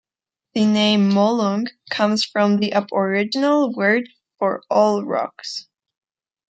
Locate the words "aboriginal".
2.73-3.71